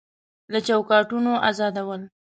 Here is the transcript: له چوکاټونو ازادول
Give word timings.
له 0.51 0.59
چوکاټونو 0.67 1.31
ازادول 1.49 2.01